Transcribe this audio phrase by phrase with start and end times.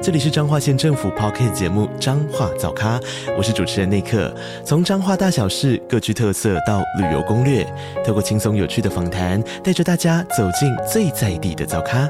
[0.00, 3.00] 这里是彰化县政府 Podcast 节目《彰化早咖》，
[3.36, 4.32] 我是主持人内克。
[4.64, 7.66] 从彰化大小事各具特色到旅游攻略，
[8.06, 12.08] 透过轻松有趣的访谈，带着大家走进最在地的早咖。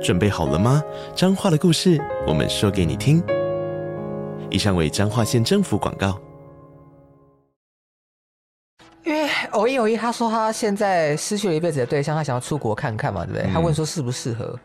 [0.00, 0.80] 准备好了吗？
[1.16, 3.20] 彰化的故事，我们说给你听。
[4.48, 6.16] 以上为彰化县政府广告。
[9.04, 13.52] 因为偶一偶一，他说他现在失去了一辈子的对象，他想要出国看看嘛，对不对？
[13.52, 14.56] 他问说适不适合。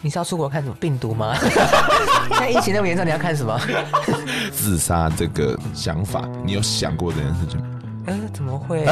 [0.00, 1.34] 你是要出国看什么病毒吗？
[2.30, 3.58] 现在疫情那么严重，你要看什么？
[4.52, 7.66] 自杀这个想法，你有想过这件事情吗？
[8.06, 8.86] 嗯、呃，怎么会？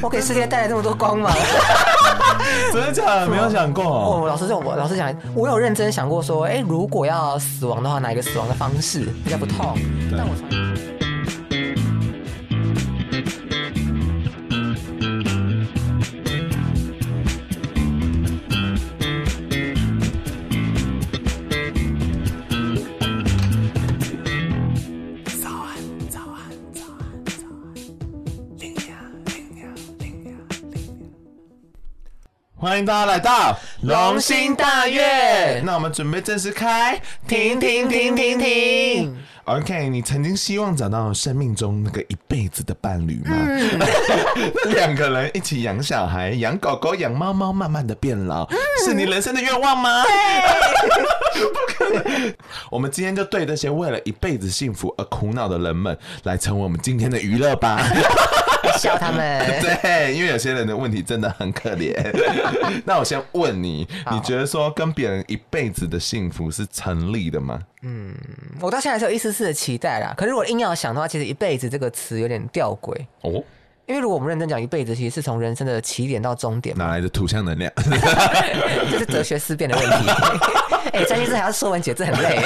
[0.00, 1.32] 我给世界带来这么多光芒。
[2.72, 3.28] 真的假的？
[3.28, 3.84] 没有想过。
[3.84, 9.76] 哦，老实说，我老实讲，我有认真想过说，哎、欸，如果要死亡的话，哪一个死亡的方式比较不痛？
[10.16, 11.03] 但我从。
[32.74, 35.60] 欢迎大家来到龙兴大悦。
[35.60, 39.16] 那我们准备正式开，停停停停停。
[39.44, 43.36] OK，你曾经希望找到生命中那个一辈子的伴侣吗？
[44.74, 50.02] 两、嗯、 个人一起养小孩、养狗狗、养猫猫，慢慢的变老，嗯、是你人生的愿望吗？
[51.38, 52.34] 不可能。
[52.72, 57.80] 我们今天就对那些为了一辈子幸福而苦恼的人们，来成为我们今天的娱乐吧。
[58.78, 61.94] 笑他们， 对，因为有些人的问题真的很可怜。
[62.84, 67.60] 那我先问你，你觉得说跟别人一辈子的幸福是成立的吗？
[67.82, 68.14] 嗯，
[68.60, 70.14] 我到现在还是有一丝丝的期待啦。
[70.16, 73.42] 可是如果硬要想的话，其实“一辈子”这个词有点吊诡哦。
[73.86, 76.74] 因为如果我们认真讲一辈子，其实是从人生的起点到终点。
[76.76, 77.70] 哪来的土象能量？
[78.90, 80.10] 这是哲学思辨的问题。
[80.94, 82.40] 哎、欸，詹医师还要说文解字，很累。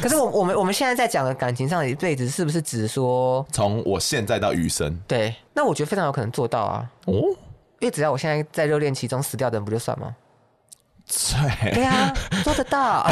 [0.00, 4.98] 可是我我们我们现在在讲的感情上的一辈子，是不是只说从我现在到余生？
[5.06, 6.86] 对，那我觉得非常有可能做到啊。
[7.06, 7.12] 哦，
[7.80, 10.14] 因为只要我现在在热恋期中死掉的人，不就算吗？
[11.06, 12.12] 对，对啊，
[12.42, 13.08] 做得到。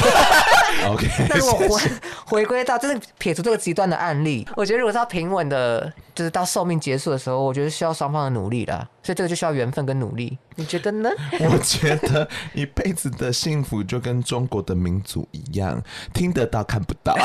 [0.88, 1.90] OK， 那如果回
[2.26, 8.86] 回归到，就是撇除这个极端的案例，我觉得如果是要平稳的，就是到寿命结束的时候，我觉得需要双方的努力啦。
[9.02, 10.36] 所以这个就需要缘分跟努力。
[10.56, 11.10] 你觉得呢？
[11.50, 15.80] 我觉得一辈子的幸福就跟中国的民族一样，
[16.12, 17.16] 听得到看不到。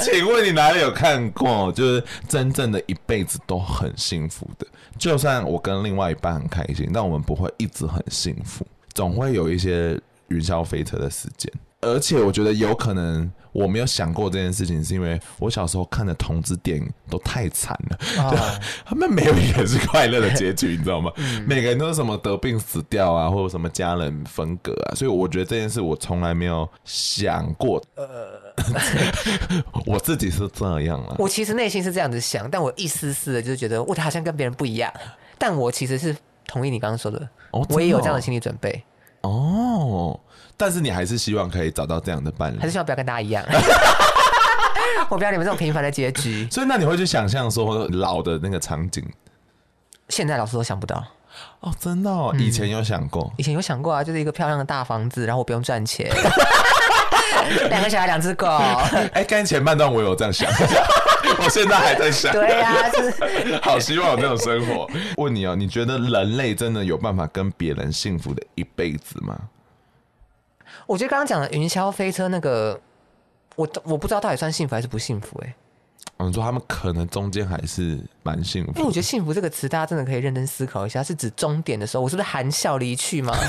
[0.00, 1.70] 请问你哪里有看过？
[1.72, 4.66] 就是真正的一辈子都很幸福的，
[4.98, 8.66] 就算我跟另外一半很开心，但我们不会一直很幸福。
[8.96, 11.52] 总会有一些云霄飞车的时间，
[11.82, 21.12] 而且我觉得有可能我没有想过这件事情，是因为我小时候看的同志电影都太惨了， 他们没有一个是快乐的结局，你知道吗？
[21.20, 27.82] 嗯、每个人都是什么得病死掉啊，或者什么家人分隔啊，所以我觉得这件事我从来没有想过。
[27.96, 28.40] 呃，
[29.84, 34.90] 我自己是这样啊，我其实内心是这样子想，但我一丝丝的就是觉得我好像跟别人不一样，
[35.36, 36.16] 但我其实是。
[36.46, 37.18] 同意你刚刚说的，
[37.50, 38.84] 哦，哦，我也有这样的心理准备
[39.22, 40.18] 哦。
[40.56, 43.44] 但是你还是希望可以找到这样的伴侣，还是希望不要跟大家一样？
[45.10, 46.48] 我不要你们这种平凡的结局。
[46.50, 49.04] 所以那你会去想象说老的那个场景？
[50.08, 51.04] 现在老师都想不到
[51.60, 52.34] 哦，真的哦。
[52.38, 56.10] 以前有想过，嗯，以前有想过啊，就是一个漂亮的大房子，然后我不用赚钱，
[57.68, 58.46] 两个小孩，两只狗。
[58.46, 60.50] 哎，欸，刚才前半段我有这样想。
[61.42, 64.88] 我现在还在想，对呀、啊，就 是好希望有那种生活。
[65.16, 69.38] 问你哦，你觉得人类真的有办法跟别人幸福的一辈子吗？
[70.86, 72.80] 我觉得刚刚讲的云霄飞车那个，
[73.56, 75.54] 我我不知道到底算幸福还是不幸福哎、欸。
[76.18, 78.72] 嗯，说他们可能中间还是蛮幸福。
[78.76, 83.34] 因为我觉得幸福这个词，大家真的可以认真思考一下，是指终点的时候，我是不是含笑离去吗？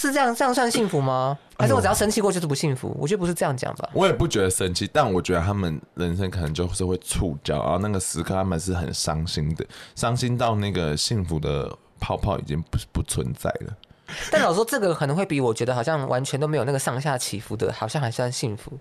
[0.00, 1.38] 是这样，这样算幸福吗？
[1.58, 2.88] 还是我只要生气过就是不幸福？
[2.88, 3.90] 嗯、我觉得不是这样讲吧。
[3.92, 11.70] 我也不觉得生气，但我觉得他们人生可能就是会触礁，然后那个时刻他们是很伤心的，伤心到那个幸福的
[12.00, 13.76] 泡泡已经不不存在了。
[14.32, 18.72] 但老实说，这个可能会比我觉得好像完全都没有那个上下起伏的，好像还算幸福。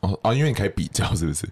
[0.00, 1.46] 哦哦，因为你可以比较，是不是？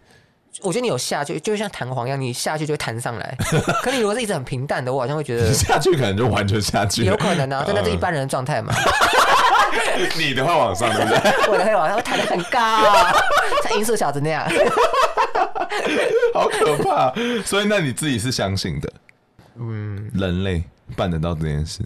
[0.62, 3.36] 我觉得你有下去，就像弹簧一样，你下去就会弹上来。
[3.82, 7.04] 可你如果是一直很平淡的，我好像会觉得下去可能就完全下去。
[7.04, 8.72] 有可能啊，真的是一般人的状态嘛。
[10.18, 11.18] 你的会往上，对不对？
[11.52, 12.82] 我的会往上，会弹的很高，
[13.62, 14.44] 像音速小子那样。
[16.34, 17.12] 好可怕！
[17.44, 18.92] 所以那你自己是相信的？
[19.56, 20.64] 嗯，人类
[20.96, 21.82] 办得到这件事？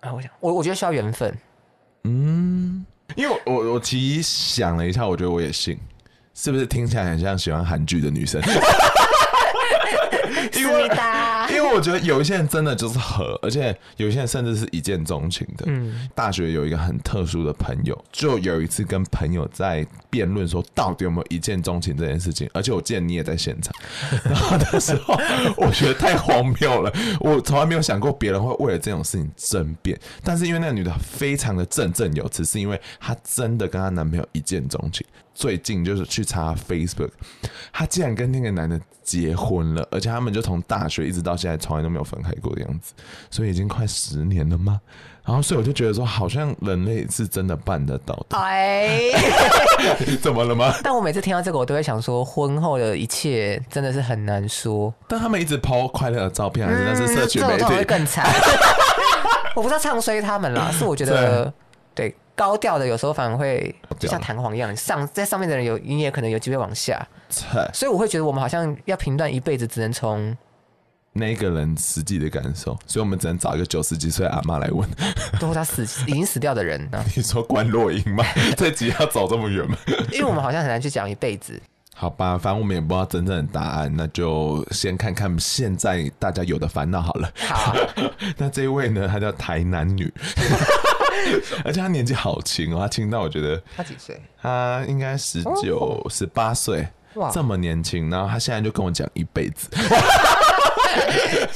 [0.00, 1.34] 啊，我想，我我觉得需要缘分。
[2.04, 2.84] 嗯，
[3.16, 5.78] 因为我我我其实想了一下，我觉得我也信，
[6.40, 8.40] 是不是听起来很像喜欢韩剧的女生？
[10.54, 10.88] 因为
[11.50, 15.64] 因为我觉得有一些人真的就是合，而且有一些人甚至是一见钟情的。
[15.66, 23.74] 嗯，大学有一个很特殊的朋友，就有一次跟朋友在辩论说到底有没有一见钟情这件事情，而且我记得你也在现场。
[24.24, 25.18] 然后的时候
[25.56, 29.98] 我觉得太荒谬了，我从来没有想过别人会为了这种事情争辩。
[30.22, 35.04] 但是因为那个女的非常的振振有词，是因为她真的跟她男朋友一见钟情。
[35.38, 37.10] 最近就是去查 Facebook，
[37.72, 42.92] 她竟然跟那个男的结婚了，而且他们就从大学一直到现在从来都没有分开过的样子，
[43.30, 44.80] 所以已经快十年了吗？
[45.24, 48.36] 然后所以我就觉得说，好像人类是真的办得到的。
[48.36, 49.10] 哎，
[50.20, 50.74] 怎么了吗？
[50.82, 54.92] 但我每次听到这个，我都会想说，婚后的一切真的是很难说。
[55.06, 58.26] 但他们一直 po 快乐的照片，还是那是社群媒体，嗯、会更惨。
[59.54, 61.52] 我不知道唱衰他们啦，是我觉得对。
[62.38, 67.04] 高调的有时候反而会就像弹簧一样，上在上面的人有你也可能有机会往下，
[67.74, 70.36] 所以我会觉得我们好像要评断一辈子，只能从
[71.12, 74.88] 那个人实际的感受，所以我们只能找一个九十几岁阿妈来问，
[75.40, 76.88] 都是他死已经死掉的人。
[77.16, 78.24] 你说关若英吗？
[78.56, 79.76] 这集要走这么远吗？
[80.12, 81.60] 因为我们好像很难去讲一辈子。
[81.92, 87.28] 好吧，反正我们也不知道真正的答案，那就先看看现在大家有的烦恼好了。
[87.34, 87.74] 好，
[88.36, 90.12] 那这一位呢，他叫台南女。
[91.64, 94.20] 而且他年纪好轻哦，他轻到我觉得他几岁？
[94.40, 98.08] 他应该十九、十八岁，哇，这么年轻。
[98.10, 99.68] 然后他现在就跟我讲一辈子，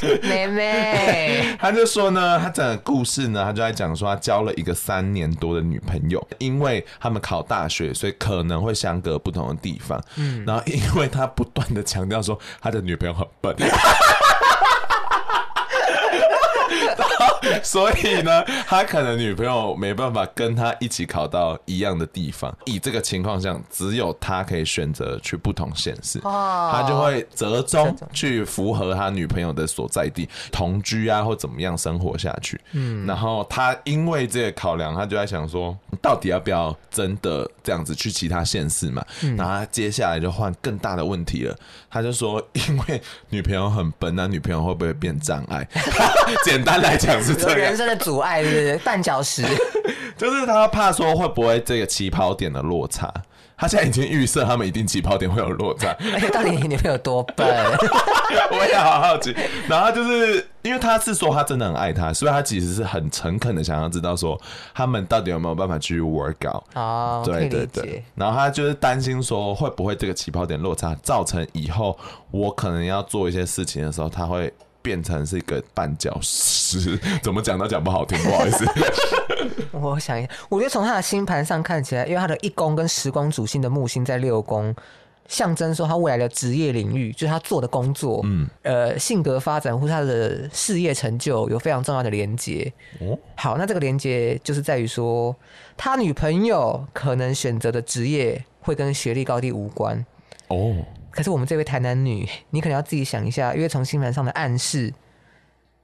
[0.22, 10.02] 妹妹，他就说呢，他整个故事呢，他就在讲说，他交了一个三年多的女朋友，因为他们考大学，所以可能会相隔不同的地方。
[10.16, 13.54] 嗯，然后因为他不断的强调说，他的女朋友很笨。
[17.62, 22.54] 所以呢，他可能女朋友没办法跟他一起考到一样的地方。
[22.64, 32.60] 以这个情况下，只有他可以选择去不同县市，他就会折中去符合他女朋友的所在地同居啊，或怎么样生活下去。
[32.72, 39.04] 嗯，然后他因为这个考量，他就在想说，到底要不要真的这样子去其他县市嘛？
[39.36, 41.56] 然后他接下来就换更大的问题了，
[41.90, 45.66] 他就说，因为女朋友很笨，那女朋友会不会变障碍？
[46.44, 47.41] 简单来讲是。
[47.50, 49.42] 有人生的阻碍是不是绊脚石，
[50.16, 53.12] 就是他怕说会不会这个起跑点的落差，
[53.56, 55.96] 他现在已经预设他们一定起跑点会有落差。
[56.12, 57.46] 而且到底你女朋友多笨？
[58.50, 59.34] 我也好好奇。
[59.68, 64.40] 然后就是因为他是说他真的很爱他，所以他其实是很诚恳的想要知道说
[64.74, 66.62] 他们到底有没有办法去 work out。
[66.74, 68.02] 哦，对对对。
[68.14, 71.96] 然后他就是担心说会不会这个起跑点落差造成以后
[72.30, 74.52] 我可能要做一些事情的时候他会。
[74.82, 78.66] 变成是一个绊脚石， 怎么讲都讲不好听，不好意思。
[79.72, 84.74] 我想一下，我觉得从他的星盘上看起来，因为他的一宫跟时光主星的木星在六宫，
[85.26, 92.72] 象征说他未来的职业领域，就是他做的工作，嗯，呃，性格发展或是他的事业成就有非常重要的连接。
[93.00, 95.34] 哦，好，那这个连接就是在于说，
[95.76, 100.04] 他女朋友可能选择的职业会跟学历高低无关。
[100.48, 100.74] 哦。
[101.12, 104.92] 可是我们这位台南女，你可能要自己想一下，因为从星盘上的暗示，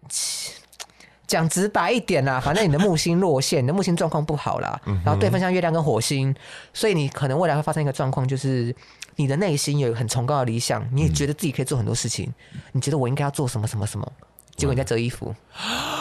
[1.28, 4.80] 讲直白一点啦，反正你的木星落陷，你的木星状况不好啦。
[5.04, 6.34] 然后对方像月亮跟火星，
[6.72, 8.74] 所以你可能未来会发生一个状况，就是
[9.16, 12.32] 你的内心有很崇高的理想，你也觉得自己可以做很多事情，
[12.72, 14.10] 你觉得我应该要做什么什么什么，
[14.56, 15.34] 结果你在折衣服，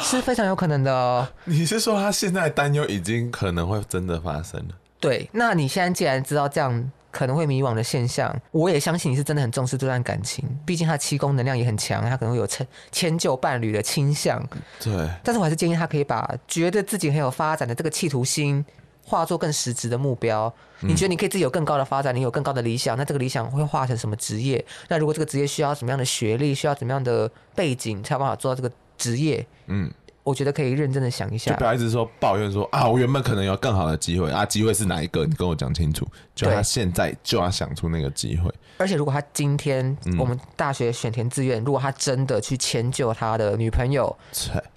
[0.01, 1.27] 是非常有可能的哦。
[1.43, 4.75] 你是说他现在担忧已经可能会真的发生了？
[5.01, 6.89] 对，那你现在既然知道这样。
[7.17, 10.47] 可能会迷惘的现象，我也相信你是真的很重视这段感情。
[10.67, 14.39] 毕竟他七宫能量也很强，他可能会有迁迁就伴侣的倾向。
[14.79, 18.63] 对，但是我还是建议他可以把觉得自己很有发展的这个企图心
[19.03, 20.53] 化作更实质的目标。
[20.81, 24.63] 你觉得你可以自己有更高的发展，你有更高的理想，那这个理想会化成什么职业？
[24.88, 29.43] 那如果这个职业需要什么样的学历，需要怎么样的背景才有办法做到这个职业？
[29.65, 29.91] 嗯。
[30.27, 35.25] 我觉得可以认真的想一下，就不要一直说抱怨说啊，我原本可能有更好的机会啊，机会是哪一个？
[35.25, 36.05] 你跟我讲清楚。
[36.36, 38.53] 就他现在就要想出那个机会。
[38.77, 44.13] 而且如果他今天我们大学选填志愿，嗯、如果他真的去迁就他的女朋友，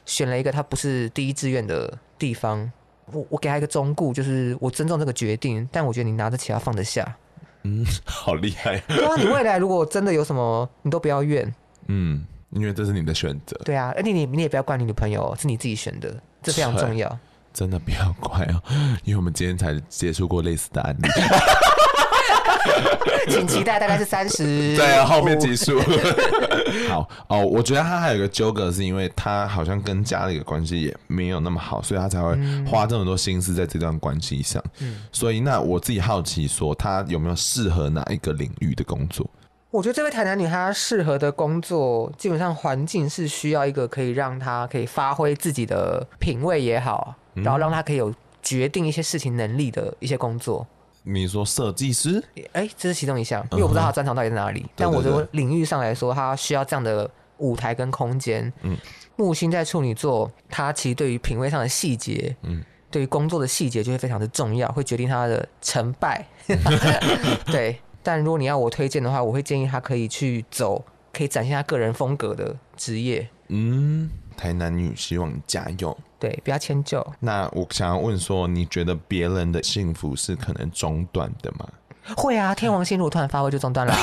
[0.06, 2.70] 选了一个他不是第一志愿的地方，
[3.12, 7.16] 我我给他一个忠告，就是我尊重这个决定，但我觉得你拿得起，要放得下。
[7.64, 8.78] 嗯， 好厉害。
[8.86, 11.52] 对啊，你未来如果真的有什么，你都不要怨。
[11.88, 12.24] 嗯。
[12.50, 17.18] 因为这是你的选择，对啊，而且你你也不要怪你女朋友，是你自己选的，这非常重要。
[17.52, 18.62] 真的不要怪哦，
[19.02, 21.08] 因为我们今天才接触过类似的案例。
[23.28, 24.44] 请期待大概是三十。
[24.76, 25.80] 对啊，后面结束。
[26.88, 34.62] 好哦，我觉得他还有一个纠葛，是因为他好像跟家里的关系也没有那么好，所以他才会花这么多心思在这段关系上。
[34.78, 39.28] 嗯，所以那我自己好奇说，他有没有适合哪一个领域的工作？
[39.70, 48.12] 我觉得这位台南女她适合的工作，基本上环境是需要一个可以让她可以发挥自己的品味也好，嗯、然后让她可以有
[48.42, 50.66] 决定一些事情能力的一些工作。
[51.04, 52.22] 你说设计师？
[52.52, 54.60] 哎，这是其中一项，因为我不知道他专长到底在哪里。
[54.60, 57.08] 嗯、但我的领域上来说，她需要这样的
[57.38, 58.52] 舞台跟空间。
[58.62, 58.76] 嗯，
[59.16, 66.26] 木星在处女座，她其实对于品味上的细节，嗯，对于工作的细节就会非常的重要，会决定他的成败。
[67.46, 67.80] 对。
[68.02, 73.28] 但如果你要我推荐的话，我会建议他可以去走可以展现他个人风格的职业。
[73.48, 77.04] 嗯，台南女希望加油，对，不要迁就。
[77.18, 81.68] 那我想要问说，你觉得别人的幸福是可能中断的吗？
[82.16, 83.94] 会啊，天王星如果突然发威就中断了。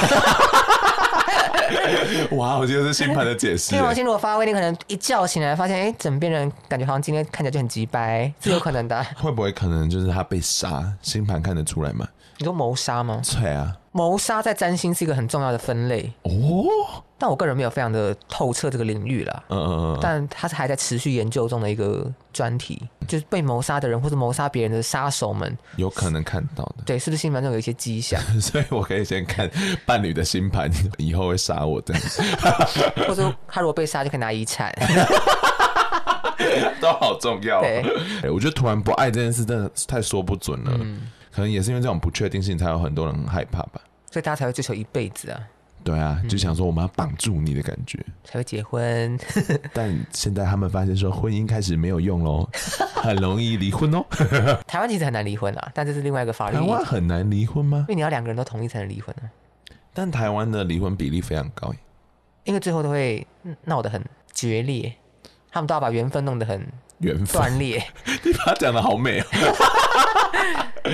[2.32, 3.72] 哇，我觉得是星盘的解释。
[3.72, 9.04] 天王星如果发威，你可能一觉醒来发现，哎、欸，枕边人感觉好像今天看起来就很急白，是有可能的。
[9.18, 10.94] 会不会可能就是他被杀？
[11.01, 12.08] 星盘看得出来吗？
[12.38, 13.22] 你说谋杀吗？
[13.24, 16.32] 对啊，谋杀在占星是一个很重要的分类哦。
[17.18, 19.44] 但我个人没有非常的透彻这个领域啦。
[19.50, 20.00] 嗯嗯嗯。
[20.00, 26.75] 但他是还在持续研究中的一个专题，就是被谋杀的人或者谋杀别人的杀手们，有可能看到的。
[26.86, 28.22] 对，是不是星盘中有一些迹象？
[28.39, 29.50] 所以我可以先看
[29.84, 31.96] 伴侣的星盘，以后会杀我的。
[33.08, 34.72] 或者他如果被杀，就可以拿遗产。
[36.80, 37.62] 都好重要。
[37.62, 37.84] 对，
[38.30, 40.72] 我觉得突然不爱这件事真的太说不准了。
[40.80, 41.10] 嗯。
[41.32, 43.80] 可能也是因为这种不确定性，才有很多人很害怕吧。
[44.12, 45.42] 所以大家才会追求一辈子啊。
[45.84, 49.18] 对啊，就想说我们要绑住你的感觉，才会结婚。
[49.72, 52.50] 但现在他们发现说婚姻开始没有用喽，
[52.96, 54.04] 很容易离婚哦。
[54.68, 56.58] 台湾其实很难离婚啊，但这是另外一个法律。
[56.58, 57.86] 台湾很难离婚吗？
[57.88, 59.32] 因为你要两个人都同意才能离婚啊。
[59.94, 61.74] 但台湾的离婚比例非常高，
[62.44, 63.26] 因为最后都会
[63.64, 64.92] 闹得很决裂，
[65.50, 66.68] 他们都要把缘分弄得很
[67.00, 67.82] 缘分断裂。
[68.24, 69.26] 你把它讲的好美哦。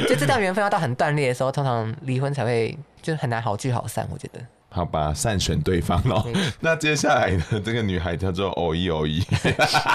[0.08, 4.08] 就这段缘分要到很断裂的时候，通常离婚才会就很难好聚好散。
[4.12, 6.26] 我觉得，好吧，善选对方喽。
[6.60, 7.44] 那接下来呢？
[7.64, 9.20] 这个女孩叫做偶一偶一。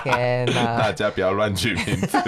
[0.05, 0.79] 天哪！
[0.79, 2.19] 大家不要乱取名字。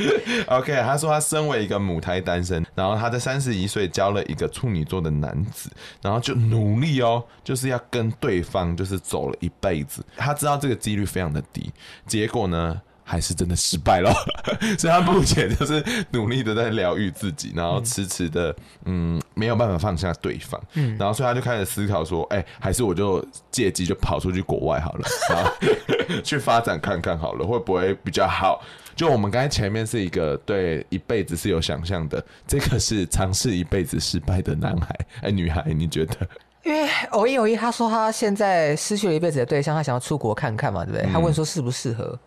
[0.48, 10.02] OK，她说她身为一个母胎单身，然后她在三十一岁交了一个处女座的男子，然后就努力哦，就是要跟对方就是走了一辈子。
[10.16, 11.70] 她知道这个几率非常的低，
[12.06, 12.80] 结果呢？
[13.10, 14.12] 还是真的失败了，
[14.78, 28.62] 所以他目前就是努力的在疗愈自己，然后迟迟的嗯没有办法放下对方，嗯，然后所以他就开始思考说，哎、欸，还是我就借机就跑出去国外好了，然 后去发展看看好了，会不会比较好？
[28.94, 36.28] 就我们刚才前面是一个对一辈子是有想象的，这个是尝试一辈子失败的男孩哎、欸、女孩，你觉得？
[36.64, 41.10] 因为偶一偶一，他说他现在失去了一辈子的对象，他想要出国看看嘛，对不对？
[41.10, 42.18] 他问说适不适合？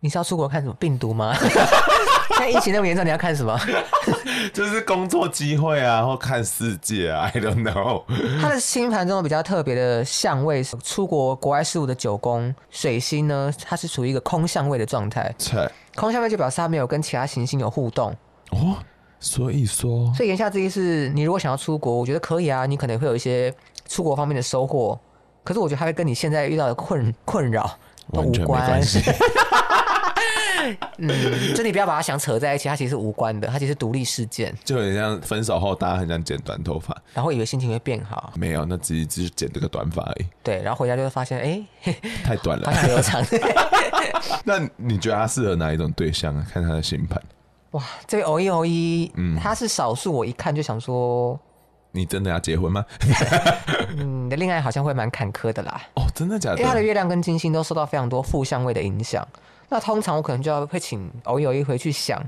[0.00, 1.34] 你是要出国看什么病毒吗？
[2.30, 3.58] 现在疫情那么严重，你要看什么？
[4.52, 8.04] 就是工作机会啊，或看世界啊，I don't know。
[8.40, 15.34] 他的星盘中比较特别的相位是出国国外事务的九宫水星呢，它是处于一个空相位的状态。
[15.96, 18.14] 空相位就表示它没有跟其他行星有互动。
[18.50, 18.76] 哦，
[19.18, 23.52] 所以说，所以言下之意是你如果想要出国，我觉得可以啊，你可能会有一些
[23.88, 24.96] 出国方面的收获。
[25.42, 27.68] 可是我觉得它会跟你现在遇到的困困扰
[28.12, 28.80] 都无关。
[30.98, 34.54] 嗯，就你不要把它想扯在一起，它其实是无关的，它其实独立事件。
[34.64, 40.26] 就很像分手后，大家很想剪短头发，然后以为心情会变好，没有，那只是只是剪这个短发而已。
[40.42, 41.92] 对，然后回家就会发现，哎、欸，
[42.24, 43.24] 太短了，好像留长。
[44.44, 46.46] 那你觉得他适合哪一种对象啊？
[46.52, 47.20] 看他的星盘。
[47.72, 51.38] 哇，这位偶一偶一，嗯，他是少数，我一看就想说，
[51.92, 52.84] 你真的要结婚吗？
[53.96, 55.80] 嗯，你的恋爱好像会蛮坎坷的啦。
[55.94, 56.56] 哦，真的假的？
[56.56, 59.26] 因为他的月亮跟金星都受到非常多负相位的影响。
[59.68, 62.22] 那通常我可能就要会请偶有一回去想，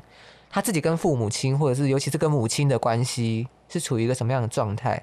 [0.50, 5.02] 他自己跟父母亲，或者是尤其是跟母亲的关系是处于一个什么样的状态？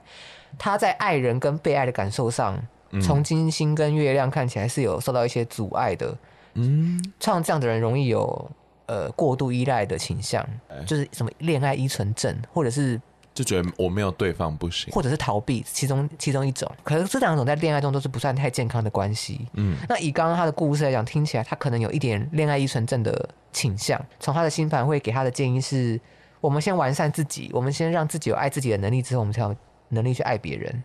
[0.58, 2.58] 他在爱人跟被爱的感受上，
[3.02, 6.16] 从金星跟月亮看起来是有受到一些阻碍的。
[6.54, 8.52] 嗯，像这样的人容易有
[8.86, 10.48] 呃过度依赖的倾向，
[10.86, 13.00] 就是什么恋爱依存症，或者是。
[13.38, 16.68] 就觉得我没有对方不行，或者是逃避，其中其中一种。
[16.84, 19.48] 可是这两种在恋爱中都是不算太健康的关系。
[19.54, 24.04] 嗯，那以刚刚他的故事来讲，听起来他可能有一点恋爱依存症的倾向。
[24.20, 26.02] 从他的星盘会给他的建议是：
[26.42, 29.56] 我们先完善自己，我们先让自己有爱自己的能力之后，我们才有
[29.90, 30.84] 能力去爱别人。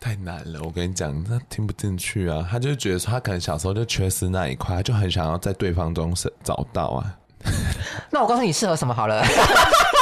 [0.00, 2.44] 太难了，我跟你讲，他听不进去啊。
[2.50, 7.18] 他就觉得说，他可能小时候就缺失那一块，他就很想要在对方中找到啊。
[8.10, 9.24] 那我告诉你适合什么好了。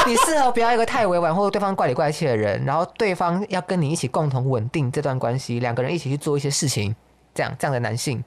[0.08, 6.94] 你适合不要一个太委婉或者对方怪里怪气的人，然后对方要跟你一起共同稳定这段关系，两个人一起去做一些事情，
[7.34, 8.22] 这样这样的男性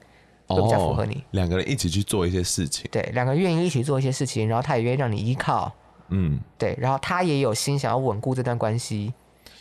[0.46, 1.16] 会比较符合你。
[1.16, 5.72] 哦，两个人一起去做一些事情，对，两个人愿意一起做一些事情，然后他也愿意让你依靠，
[6.08, 9.12] 嗯，对，然后他也有心想要稳固这段关系。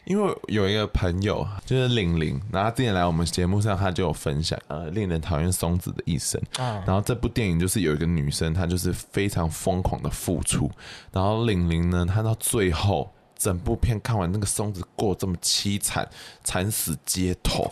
[0.05, 6.41] 因为有一个朋友就是玲玲，然后他之前来我们节目上，他就有分享呃，令人讨厌松子的一生。
[6.57, 10.69] 然后这部电影就是有一个女生，她就是非常疯狂的付出。
[11.12, 16.05] 然后玲玲呢，她到最后整部片看完，那个松子过这么凄惨，
[16.43, 17.72] 惨死街头，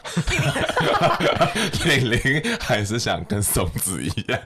[1.85, 2.19] 玲玲
[2.59, 4.39] 还是想跟松子一样，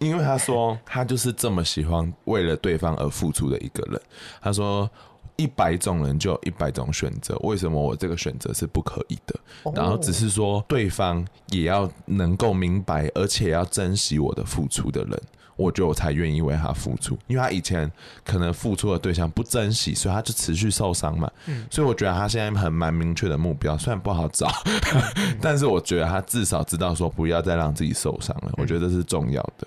[0.00, 4.00] 因为她说她就是这么喜欢为了对方而付出的一个人。
[4.40, 4.90] 她说。
[5.38, 9.34] 一百种人就有一百种选择，为什么我这个选择是不可以的？
[9.72, 15.22] 然后只是说对方也要能够明白，而且要珍惜我的付出的人，
[15.54, 17.16] 我觉得我才愿意为他付出。
[17.28, 17.90] 因为他以前
[18.24, 21.30] 可能付出的对象不珍惜，所以他就持续受伤嘛。
[21.70, 24.48] 所以我觉得他现在很蛮明确的目标，虽然不好找，
[25.40, 28.52] 但是我觉得他至少知道说不要再让自己受伤了。
[28.56, 29.66] 我觉得这是重要的。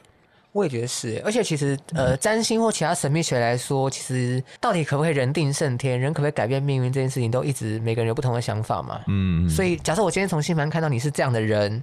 [0.54, 9.00] 我也觉得是，而且其实，呃，占星或其他神秘学来说，其实到底可不可以人定胜天，人可不可以改变命运这件事情，都一直每个人有不同的想法嘛。
[9.08, 11.82] 嗯，所以假设我今天从星盘看到你是这样的人，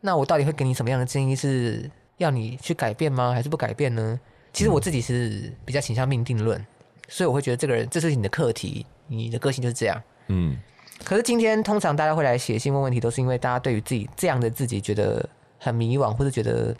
[0.00, 1.34] 那我到底会给你什么样的建议？
[1.34, 3.32] 是要你去改变吗？
[3.32, 4.20] 还是不改变呢？
[4.52, 6.64] 其实我自己是比较倾向命定论，
[7.08, 10.00] 所以我会觉得这个人，这是你的课题，你的个性就是这样。
[10.28, 10.56] 嗯，
[11.02, 16.72] 可是今天通常大家会来写信问问题，都是因为大家对于自己这样的自己觉得很迷惘，或者觉得。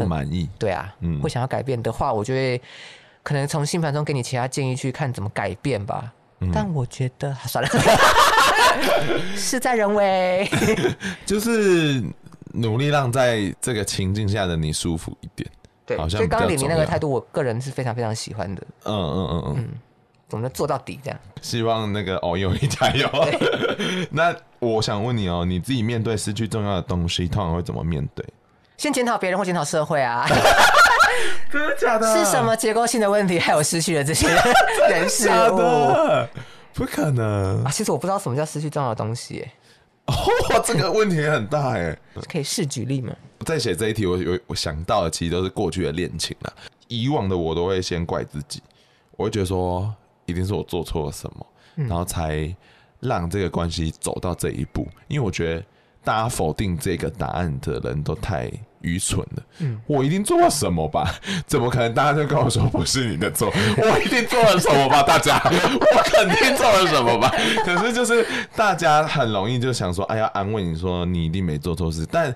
[0.00, 2.60] 不满意，对啊，嗯，会想要改变的话，我就会
[3.22, 6.12] 可能从星盘中给你其他建议，去看怎么改变吧。
[6.40, 7.70] 嗯、但我觉得 算了，
[9.36, 10.48] 事在人为，
[11.24, 12.02] 就是
[12.52, 15.48] 努力让在这个情境下的你舒服一点。
[15.86, 18.62] 对，好像所以刚刚李明那个态度，我个人是非常非常喜欢的。
[18.84, 19.68] 嗯嗯嗯嗯，
[20.28, 21.20] 怎么做到底这样？
[21.40, 23.08] 希望那个哦，有你加油。
[24.10, 28.24] 那我想问你哦，你自己面对失去重要的东西，通常会怎么面对？
[28.76, 30.26] 先检讨别人或检讨社会啊？
[31.50, 32.06] 真的假的？
[32.16, 34.26] 是什么结构性的问题，害我失去了这些
[34.90, 35.58] 人事物？
[36.74, 37.70] 不可能啊！
[37.70, 39.48] 其实我不知道什么叫失去重要的东西。
[40.06, 40.14] 哦，
[40.64, 41.96] 这个问题也很大哎。
[42.28, 43.14] 可以试举例吗？
[43.46, 46.52] 在写这一题，我有我想到的其实都是过去的恋情了。
[46.88, 48.60] 以往的我都会先怪自己，
[49.12, 49.94] 我会觉得说
[50.26, 51.46] 一定是我做错了什么，
[51.76, 52.52] 然后才
[52.98, 54.84] 让这个关系走到这一步。
[55.06, 55.64] 因为我觉得。
[56.04, 58.50] 大家否定这个答案的人都太
[58.82, 59.42] 愚蠢了。
[59.60, 61.14] 嗯，我一定做了什么吧？
[61.46, 61.94] 怎么可能？
[61.94, 65.02] 大家就跟我说不是你的错，我一定做了什么吧？
[65.02, 67.32] 大家，我肯定做了什么吧？
[67.64, 72.06] 可是就是大家很容易就想说，哎呀，安慰你说你一定没做错事。
[72.10, 72.34] 但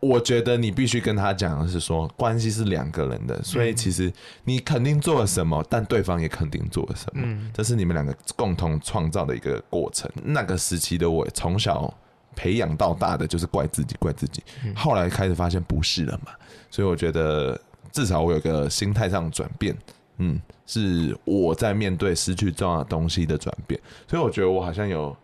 [0.00, 4.10] 我觉得你必须跟他讲的是说，关系是两个人的，所以其实
[4.44, 7.22] 你肯定做了什么，但对方也肯定做了什么。
[7.22, 10.10] 嗯，这是你们两个共同创造的一个过程。
[10.24, 11.92] 那个时期的我从小。
[12.34, 14.42] 培养到大的就是怪自己，怪自己。
[14.74, 16.32] 后来开始发现不是了嘛，
[16.70, 17.58] 所以我觉得
[17.90, 19.76] 至少我有个心态上的转变，
[20.18, 23.80] 嗯，是我在面对失去重要的东西的转变。
[24.08, 25.14] 所以我觉得我好像有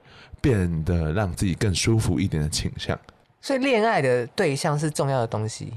[0.40, 2.98] 变得让自己更舒服一点的倾向。
[3.40, 5.72] 所以恋爱的对象是重要的东西，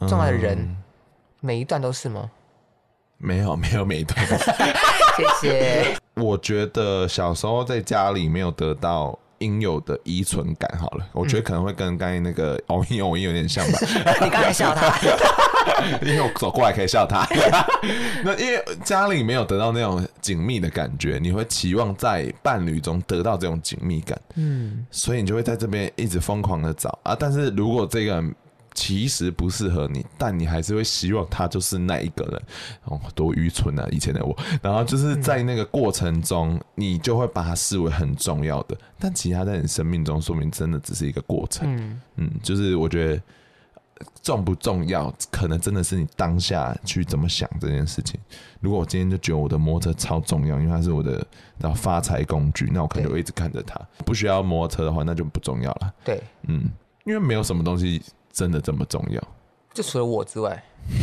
[0.00, 0.76] 重要的人，嗯、
[1.40, 2.30] 每一段都是吗？
[3.18, 4.26] 没有，没有每一段。
[5.16, 5.96] 谢谢。
[6.14, 9.18] 我觉得小时候在家里没有得到。
[9.38, 13.78] 应有的依存感好了，我觉得可能会跟刚才那个偶 因偶因有点像吧。
[14.22, 14.98] 你刚才笑他，
[16.02, 17.26] 因为我走过来可以笑他。
[18.24, 27.16] 那因为家里没有得到那种紧密的感觉，你会期望在伴侣中得到这种紧密感，嗯，所以你就会在这边一直疯狂的找啊。
[27.18, 28.34] 但是如果这个人
[28.76, 32.42] 其实不适合你，但你还是会希望他就是那一个人
[32.84, 33.88] 哦，多愚蠢啊！
[33.90, 41.74] 以前的我，然后就是在那个过程中，你就会把他视为很重要的，但其他在你生命中，说明真的只是一个过程。
[41.74, 43.22] 嗯嗯，就是我觉得
[44.22, 48.20] 重不重要，可能真的是你当下去怎么想这件事情。
[48.60, 51.26] 如果我今天就觉得我的摩托车超重要，因为它是我的
[51.58, 53.80] 然后发财工具，那我可能就会一直看着它。
[54.04, 55.94] 不需要摩托车的话，那就不重要了。
[56.04, 56.68] 对，嗯，
[57.04, 58.02] 因为没有什么东西。
[58.36, 59.20] 真的这么重要？
[59.72, 60.62] 就除了我之外，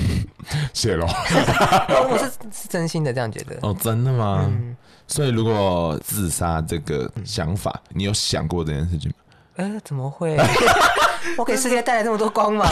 [0.72, 1.06] 谢了。
[2.08, 3.58] 我是是真心的这样觉得。
[3.64, 4.46] 哦，真的吗？
[4.48, 9.18] 嗯、所以如果自杀这个想法，嗯、你有想过这件事情吗？
[9.56, 10.38] 呃，怎么会？
[11.38, 12.72] 我给世界带来这么多光芒，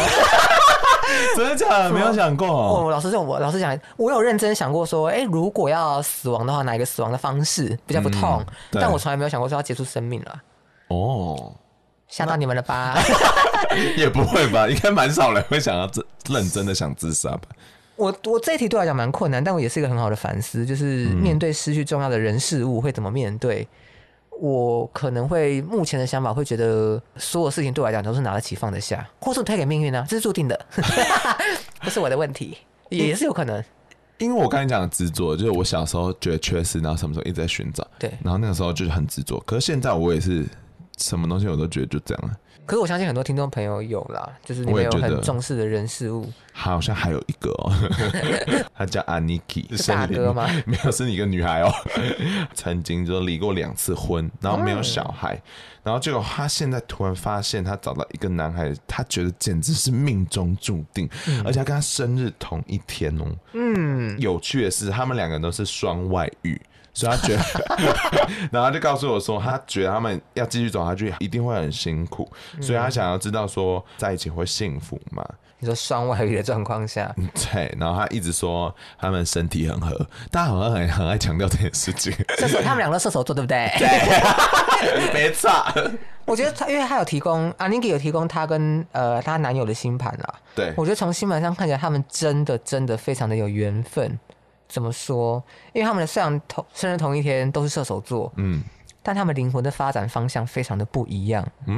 [1.36, 1.92] 真的假的？
[1.92, 2.48] 没有想过。
[2.48, 8.44] 我、哦、老实说，我老实讲，我有认真想过说，哎、欸，如果要死亡的话，哪一个死亡的方式比较不痛？
[8.48, 10.42] 嗯、但我从来没有想过说要结束生命了。
[10.90, 11.52] 哦。
[12.12, 12.96] 吓到你们了吧？
[13.98, 17.44] 也不会吧，应该蛮少人会想要自认真的想自杀吧？
[17.96, 23.62] 我我这一题对我来讲蛮困难，但我也是一个很好的反思，就是面对失去重要的人事物会怎么面对。
[23.62, 30.66] 嗯、我可能会目前的想法会觉得所有事情对我来讲都是拿得起放得下，或是推给命运呢、啊，这是注定的
[31.82, 32.58] 不是我的问题，
[32.90, 33.64] 也是有可能。
[34.18, 39.40] 因为我刚才讲的执着，就是我小时候觉得缺失，然后什么时候一直在寻找，对，然后那个时候就是很执着。
[39.46, 40.46] 可是现在我也是
[41.02, 42.38] 什么东西我都觉得就这样了。
[42.64, 46.32] 可是我相信很多听众朋友有啦，就是你们有很重视的人事物。
[46.54, 47.74] 好像还有一个哦，
[48.78, 50.48] 他叫 Aniki， 是大哥吗？
[50.66, 51.74] 没有，是一个女孩哦。
[52.54, 55.42] 曾经就离过两次婚，然后没有小孩，嗯、
[55.84, 63.26] 然后结果他现在突然发现他找到一个男孩，他觉得简直是命中注定，嗯、而且他跟他生日同一天哦。
[63.54, 66.62] 嗯，有趣的是，他们两个人都是双外遇。
[66.94, 72.30] 所以他觉得， 然后他就告诉我说，他觉得他们要继续走下去，一定会很辛苦，
[72.62, 75.26] 所以他想要知道说，在一起会幸福吗？
[75.60, 77.72] 你说双外遇的状况下，对。
[77.80, 79.96] 然后他一直说他们身体很合，
[80.32, 82.12] 大家好像很很爱强调这件事情。
[82.40, 83.72] 射手，他们两个射手座，对不对？
[83.78, 85.52] 对， 没错。
[86.26, 90.34] 我觉得他，因为他有提供阿尼基有提供他跟呃他男友的星盘啦。
[90.56, 94.20] 对，我觉得从星盘上看起来，他们真的真的非常的有缘分。
[94.72, 95.44] 怎么说？
[95.74, 98.64] 因为他们的虽然同生日同一天，都是射手座，嗯，
[99.04, 101.78] 但他们灵魂的发展方向非常的不一样，嗯。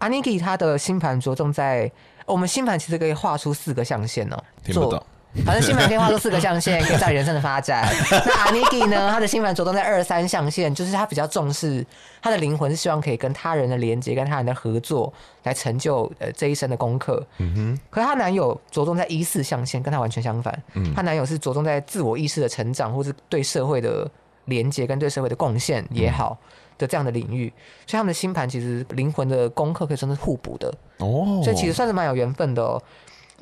[0.00, 1.92] ，Aniki 他的星盘着重在，
[2.26, 5.06] 我们星盘其实可以画出四个象限哦，听不懂。
[5.46, 7.88] 反正星盘可以画出四个象限，可以在人生的发展。
[8.26, 9.10] 那阿尼基呢？
[9.10, 11.84] 他的星盘着重在二三象限，就是他比较重视
[12.20, 15.10] 他的灵魂，是希望可以跟他人的连接、跟他人的合作，
[15.44, 17.26] 来成就呃这一生的功课。
[17.38, 17.80] 嗯哼。
[17.88, 20.62] 可是她男友着重在一四象限，跟她完全相反。
[20.74, 20.92] 嗯。
[20.94, 24.06] 她男友是着重在自我意识的成长，或是对社会的
[24.44, 26.36] 连接跟对社会的贡献也好
[26.76, 27.50] 的这样的领域，
[27.86, 30.68] 所以他们的星盘其实灵魂的功课可以算是互补的。
[30.98, 31.40] 哦。
[31.42, 32.82] 所以其实算是蛮有缘分的哦。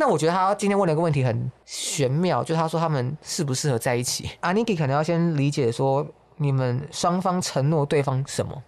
[0.00, 4.30] 那我觉得他今天问了一个问题很玄妙，就是他说他们适不适合在一起？
[4.40, 6.06] 阿尼基可能要先理解说，
[6.38, 8.62] 你们双方承诺对方什么？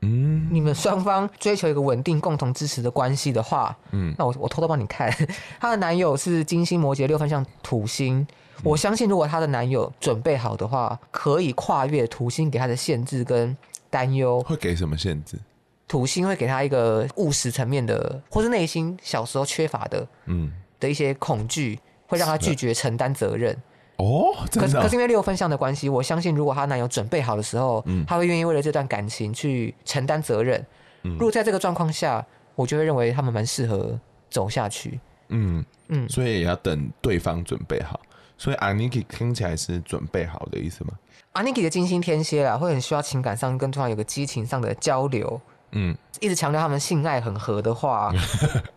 [0.00, 5.08] 嗯，你们双方追求一个稳定、共同支持的关系的话，嗯，那我我偷偷帮你看，
[5.60, 13.56] 她的男友是金星、摩羯六分像土星，嗯、我相信如果她的男友准备好的话，可以跨越土星给她的限制跟
[13.88, 14.42] 担忧。
[14.42, 15.38] 会给什么限制？
[15.86, 20.52] 土星会给她一个务实层面的，或是内心小时候缺乏的，嗯。
[20.84, 23.56] 的一些恐惧会让他拒绝承担责任
[23.96, 30.64] 哦，可是可是因为六分项的关系，我相信如果她男友准备好的时候，嗯，他会愿意为了这段感情去承担责任。
[31.04, 32.24] 嗯，如果在这个状况下，
[32.56, 35.00] 我就会认为他们蛮适合走下去。
[35.28, 38.00] 嗯嗯，所以也要等对方准备好。
[38.36, 40.90] 所以 Aniki 听起来是准备好的意思吗
[41.34, 45.40] ？？Aniki 的金星天蝎啊，会很需要情感上跟对方有个激情上的交流。
[45.70, 48.12] 嗯，一直强调他们性爱很合的话。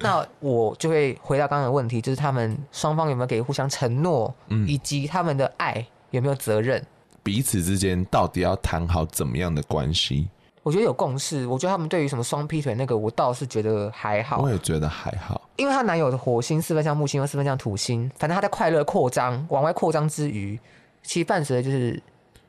[0.00, 6.84] 那我就会回到刚刚的问题，就是他们双方有没有给互相承诺，嗯，以及他们的爱有没有责任？
[7.22, 10.28] 彼此之间到底要谈好怎么样的关系？
[10.62, 11.46] 我觉得有共识。
[11.46, 14.42] 我觉得他们对于什么双劈腿那个，我倒是觉得还好。
[14.42, 20.58] 我也觉得还好，因为她男友的火星四分像木星，又四分像土星，反正她在快乐扩张、往外扩张之余，
[21.02, 22.02] 其实伴随的就是，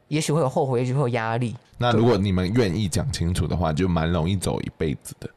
[0.09, 1.55] 也许会有后悔，也许会有压力。
[1.77, 5.29] 那如果你们愿意讲清楚的话，就蛮容易走一辈子的。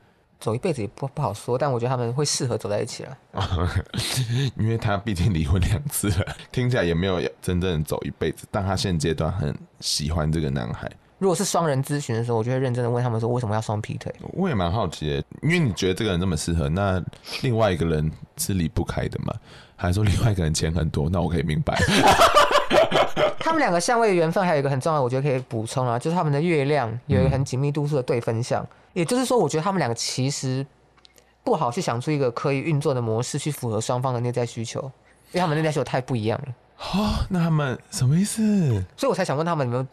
[0.45, 3.17] 走一辈子也不不好说，但我觉得他们会适合走在一起了。
[4.59, 8.47] 因为他毕竟离婚两次了，听起来也没有真正走一辈子。
[8.51, 10.91] 但他现阶段很喜欢这个男孩。
[11.17, 14.15] 如果是双人咨询的时候，我就会认真的问他们说，为什么要双劈腿？
[14.35, 17.03] 我也蛮好奇的，因为你觉得这个人这么适合，那
[17.41, 19.33] 另外一个人是离不开的吗？
[19.77, 21.09] 还是说另外一个人钱很多？
[21.09, 21.75] 那我可以明白。
[23.45, 28.63] 他们两个相位的缘分还有一个很重要，我觉得可以补充啊，就是他们的月亮有一个很紧密度数的对分相。
[28.63, 30.65] 嗯也就是说，我觉得他们两个其实
[31.43, 34.81] 不好去想出一个可以运作的模式去符合双方的内在需求，
[35.33, 36.55] 因为他们内在需求太不一样了。
[36.79, 38.41] 哦，那他们什么意思？
[38.97, 39.85] 所以我才想问他们有没有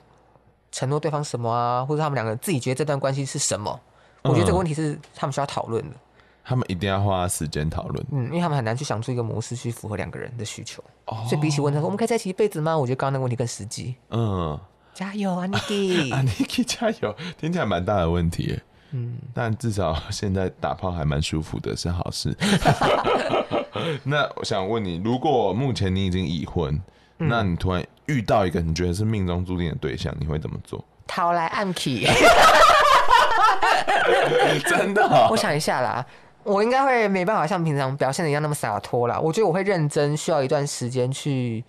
[0.72, 3.78] 承诺对方什么啊，或者他们两个自己觉得这段关系是什么？
[4.22, 5.96] 我觉得这个问题是他们需要讨论的。
[6.44, 8.06] 他们一定要花时间讨论。
[8.12, 10.84] 嗯，因为他们很难去想出一个模式去符合两个人的需求。
[11.06, 12.78] 哦，所以比起问他说我们可以在一起一辈子吗？
[12.78, 13.96] 我觉得刚刚那个问题更实际。
[14.10, 14.60] 嗯，
[14.94, 16.14] 加油啊，Niki！
[16.14, 17.16] 啊， Niki 加油！
[17.38, 18.62] 听起来蛮大的问题耶。
[18.92, 22.36] 嗯，但至少现在打炮还蛮舒服的，是好事。
[24.04, 26.74] 那我想问你，如果目前你已经已婚，
[27.20, 30.84] 嗯、那你突然遇到一个你觉得是命中注定的对象，你会怎么做？
[31.08, 32.06] 掏来暗器。
[34.68, 35.28] 真的、哦？
[35.32, 36.06] 我想一下啦，
[36.44, 39.20] 我应该会没办法像平常表现的一样那么洒脱啦。
[39.20, 41.64] 我觉得我会认真，需要一段时间去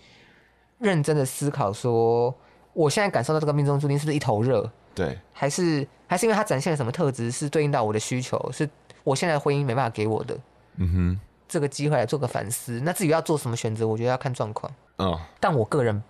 [0.78, 2.34] 认真的思考，说
[2.72, 4.70] 我现在感受到这个命中注定是不是一头热？
[4.94, 5.86] 对，还是？
[6.06, 8.68] 还是因为它展现了什么特质是对应到我的需求，是
[9.02, 10.38] 我现在的婚姻没办法给我的。
[10.76, 12.78] 嗯哼，这个机会来做个反思。
[12.84, 14.70] 那至于要做什么选择，我觉得要看状况。
[14.98, 16.02] 嗯，但我个人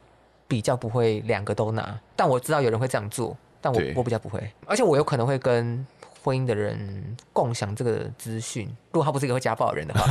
[0.49, 5.87] 比较不会两个都拿，但我知道有人会这样做，但我我比较不会，而且我有可能会跟
[6.23, 8.67] 婚姻的人共享这个资讯。
[8.93, 10.07] 如果他不是一个会家暴的人的话，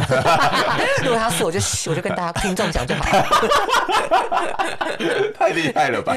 [1.03, 3.03] 如果他是，我就我就跟大家听众讲就好。
[5.37, 6.15] 太厉害了吧！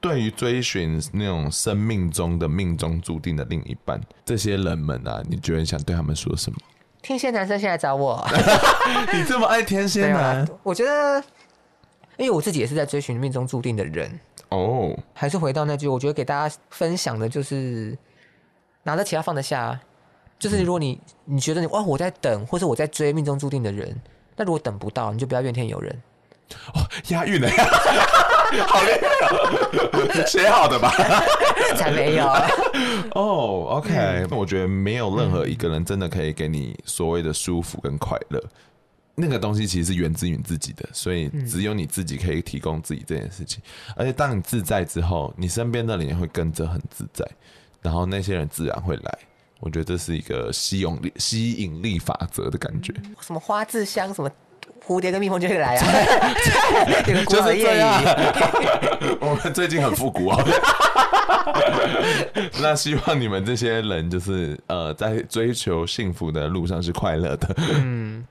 [0.00, 6.58] 对于追寻那种生命中的命中注定的另一半，这些人们啊，你觉得你想对他们说什么？
[7.02, 8.26] 天蝎男生先来找我，
[9.12, 10.46] 你这么爱天蝎男？
[10.62, 11.22] 我觉得，
[12.16, 14.10] 因为我自己也是在追寻命中注定的人
[14.48, 14.96] 哦。
[15.12, 17.96] 还是回到那句，我觉得给大家分享的就是
[18.84, 19.80] 拿得起要放得下。
[20.38, 23.94] 就是如果你你觉得你哇我在等，或者我在追命中注定的人，
[24.36, 26.02] 那如果等不到，你就不要怨天尤人。
[26.74, 27.48] 哦，押韵呢？
[28.68, 28.92] 好厉
[30.12, 30.92] 害，写好的吧？
[31.76, 32.26] 才没有。
[33.14, 38.50] 哦、oh,，OK，那、嗯、我觉得没有任何一个人真的可以给你所谓的舒服跟快乐，嗯、
[39.14, 43.62] 那个东西其实是源自于你自己的，所以只有你自己可以提供自己这件事情。
[43.88, 47.26] 嗯、而且当你自在之后，你身边的人也会跟着很自在，
[47.84, 49.18] 然后那些人自然会来。
[49.60, 52.92] 我觉得这是一个吸引力吸引力法则的感觉。
[53.20, 54.30] 什么花自香，什么
[54.84, 56.34] 蝴蝶跟蜜蜂就会来啊！
[57.26, 58.02] 就是这样。
[59.20, 60.44] 我们最近很复古哦。
[62.60, 67.54] 那希望你们这些人，就是呃，在追求幸福的路上是快乐的。
[67.58, 68.26] 嗯。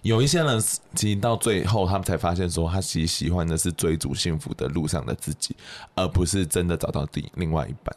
[0.00, 0.62] 有一些人，
[0.94, 5.56] 其实到最后，他们才发现说，他其实喜欢的是追逐幸福的路上的自己，
[5.94, 7.94] 而不是真的找到第另外一半。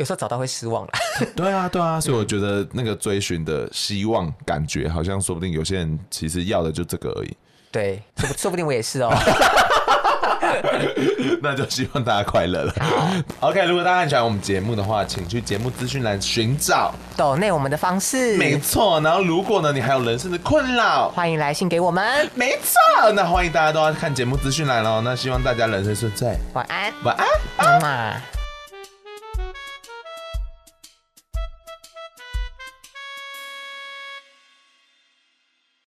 [0.00, 0.90] 有时候找到会失望了。
[1.36, 7.36] 对啊，对啊，所以我觉得那个追寻的希望，感觉好像说不定有些人其实要的就这个而已。
[7.70, 9.12] 对，说不说不定我也是哦。
[11.42, 12.74] 那就希望大家快乐了。
[13.40, 18.36] ，OK，如果大家很喜欢我们节目的话，请去节目资讯栏寻找抖内我们的方式。
[18.38, 22.28] 没错，然后如果呢，你还有人生的困扰，欢迎来信给我们。
[22.34, 25.02] 没错，那欢迎大家都要看节目资讯栏喽。
[25.02, 27.26] 那希望大家人生顺遂，晚安，晚安，
[27.58, 28.39] 妈妈。